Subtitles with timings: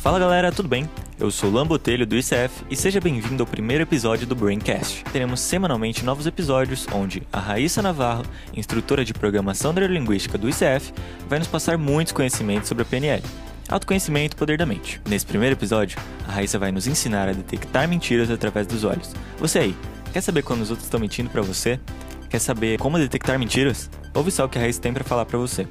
[0.00, 0.88] Fala galera, tudo bem?
[1.18, 5.04] Eu sou o Lambotelho do ICF e seja bem-vindo ao primeiro episódio do Braincast.
[5.12, 8.24] Teremos semanalmente novos episódios onde a Raíssa Navarro,
[8.56, 10.94] instrutora de programação neurolinguística do ICF,
[11.28, 13.22] vai nos passar muitos conhecimentos sobre a PNL.
[13.68, 15.02] Autoconhecimento, poder da mente.
[15.06, 19.12] Nesse primeiro episódio, a Raíssa vai nos ensinar a detectar mentiras através dos olhos.
[19.38, 19.76] Você aí,
[20.14, 21.78] quer saber quando os outros estão mentindo para você?
[22.30, 23.90] Quer saber como detectar mentiras?
[24.14, 25.66] Ouve só o que a Raíssa tem para falar para você.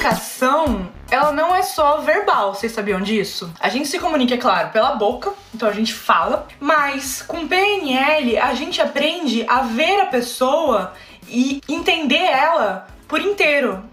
[0.00, 3.52] Comunicação, ela não é só verbal, vocês sabiam disso?
[3.60, 8.38] A gente se comunica, é claro, pela boca, então a gente fala, mas com PNL
[8.38, 10.94] a gente aprende a ver a pessoa
[11.28, 13.84] e entender ela por inteiro.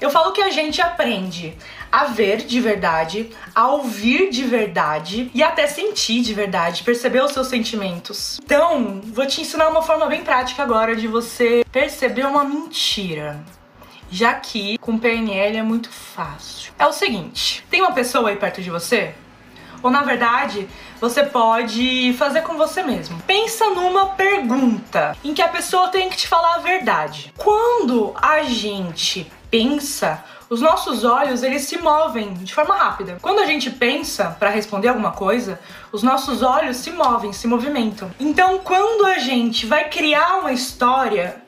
[0.00, 1.58] Eu falo que a gente aprende
[1.90, 7.32] a ver de verdade, a ouvir de verdade e até sentir de verdade, perceber os
[7.32, 8.38] seus sentimentos.
[8.44, 13.44] Então, vou te ensinar uma forma bem prática agora de você perceber uma mentira
[14.10, 16.72] já que com PNL é muito fácil.
[16.78, 19.14] É o seguinte: tem uma pessoa aí perto de você?
[19.82, 20.68] Ou na verdade,
[21.00, 23.20] você pode fazer com você mesmo.
[23.26, 27.32] Pensa numa pergunta em que a pessoa tem que te falar a verdade.
[27.36, 33.18] Quando a gente pensa, os nossos olhos eles se movem de forma rápida.
[33.20, 35.60] Quando a gente pensa para responder alguma coisa,
[35.92, 38.10] os nossos olhos se movem, se movimentam.
[38.18, 41.42] Então, quando a gente vai criar uma história,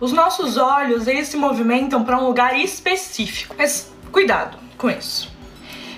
[0.00, 3.54] os nossos olhos, eles se movimentam para um lugar específico.
[3.58, 5.32] Mas cuidado com isso.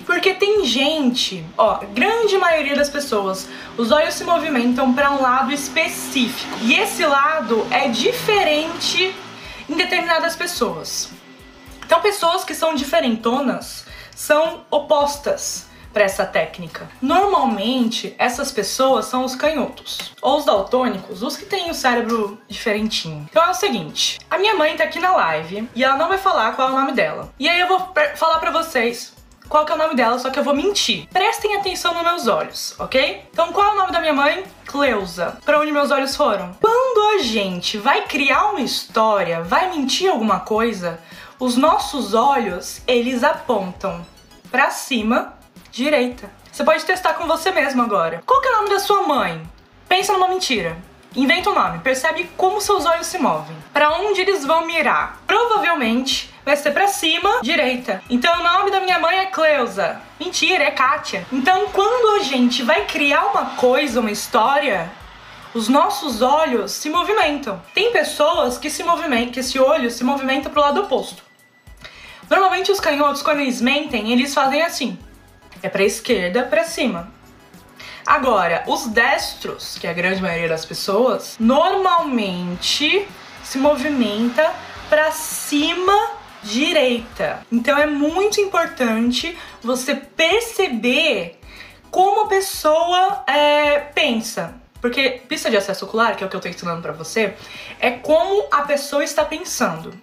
[0.05, 5.51] Porque tem gente, ó, grande maioria das pessoas, os olhos se movimentam para um lado
[5.51, 6.57] específico.
[6.61, 9.13] E esse lado é diferente
[9.69, 11.09] em determinadas pessoas.
[11.85, 15.66] Então, pessoas que são diferentonas são opostas
[15.97, 16.87] para essa técnica.
[17.01, 23.27] Normalmente, essas pessoas são os canhotos, ou os daltônicos, os que têm o cérebro diferentinho.
[23.27, 26.19] Então é o seguinte, a minha mãe tá aqui na live e ela não vai
[26.19, 27.33] falar qual é o nome dela.
[27.39, 29.11] E aí eu vou falar para vocês
[29.49, 31.07] qual que é o nome dela, só que eu vou mentir.
[31.11, 33.27] Prestem atenção nos meus olhos, ok?
[33.33, 34.43] Então, qual é o nome da minha mãe?
[34.67, 35.39] Cleusa.
[35.43, 36.55] Para onde meus olhos foram?
[36.61, 40.99] Quando a gente vai criar uma história, vai mentir alguma coisa,
[41.39, 44.05] os nossos olhos, eles apontam
[44.51, 45.37] para cima
[45.77, 46.29] direita.
[46.51, 48.23] Você pode testar com você mesmo agora.
[48.25, 49.41] Qual que é o nome da sua mãe?
[49.87, 50.75] Pensa numa mentira.
[51.15, 53.55] Inventa um nome, percebe como seus olhos se movem.
[53.71, 55.21] Para onde eles vão mirar?
[55.25, 58.01] Provavelmente vai ser para cima, direita.
[58.09, 60.01] Então o nome da minha mãe é Cleusa.
[60.19, 61.25] Mentira, é Kátia.
[61.31, 64.91] Então quando a gente vai criar uma coisa, uma história,
[65.53, 67.61] os nossos olhos se movimentam.
[67.73, 71.23] Tem pessoas que se movimentam, que esse olho se movimenta pro lado oposto.
[72.29, 74.99] Normalmente os canhotos, quando eles mentem, eles fazem assim.
[75.61, 77.11] É para esquerda, para cima.
[78.05, 83.07] Agora, os destros, que é a grande maioria das pessoas, normalmente
[83.43, 84.53] se movimenta
[84.89, 87.45] para cima direita.
[87.51, 91.39] Então é muito importante você perceber
[91.91, 94.55] como a pessoa é, pensa.
[94.79, 97.33] Porque pista de acesso ocular, que é o que eu estou ensinando para você,
[97.79, 99.93] é como a pessoa está pensando.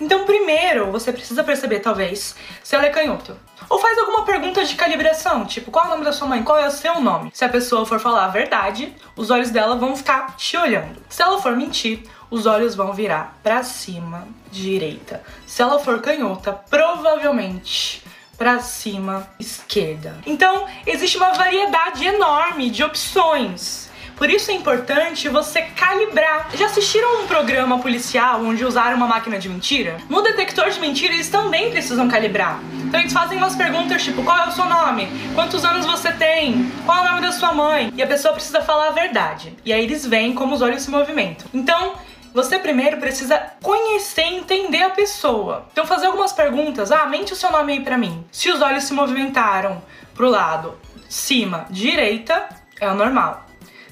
[0.00, 3.36] Então, primeiro, você precisa perceber, talvez, se ela é canhota.
[3.68, 6.42] Ou faz alguma pergunta de calibração, tipo, qual é o nome da sua mãe?
[6.42, 7.30] Qual é o seu nome?
[7.34, 11.02] Se a pessoa for falar a verdade, os olhos dela vão ficar te olhando.
[11.08, 15.22] Se ela for mentir, os olhos vão virar para cima, direita.
[15.46, 18.02] Se ela for canhota, provavelmente
[18.38, 20.16] para cima, esquerda.
[20.24, 26.50] Então, existe uma variedade enorme de opções por isso é importante você calibrar.
[26.54, 29.96] Já assistiram um programa policial onde usaram uma máquina de mentira?
[30.08, 32.60] No detector de mentira eles também precisam calibrar.
[32.84, 35.08] Então eles fazem umas perguntas tipo: qual é o seu nome?
[35.34, 36.70] Quantos anos você tem?
[36.84, 37.92] Qual é o nome da sua mãe?
[37.96, 39.56] E a pessoa precisa falar a verdade.
[39.64, 41.46] E aí eles veem como os olhos se movimentam.
[41.54, 41.94] Então,
[42.34, 45.66] você primeiro precisa conhecer e entender a pessoa.
[45.72, 46.90] Então fazer algumas perguntas.
[46.90, 48.24] Ah, mente o seu nome aí pra mim.
[48.32, 49.80] Se os olhos se movimentaram
[50.14, 50.76] pro lado
[51.08, 52.48] cima, direita,
[52.80, 53.47] é o normal.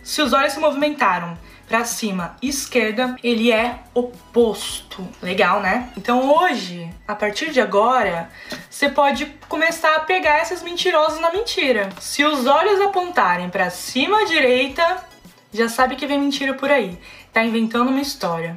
[0.07, 1.37] Se os olhos se movimentaram
[1.67, 5.05] para cima, esquerda, ele é oposto.
[5.21, 5.91] Legal, né?
[5.97, 8.31] Então hoje, a partir de agora,
[8.71, 11.89] você pode começar a pegar esses mentirosos na mentira.
[12.01, 15.05] Se os olhos apontarem para cima direita,
[15.53, 16.97] já sabe que vem mentira por aí.
[17.33, 18.57] Tá inventando uma história.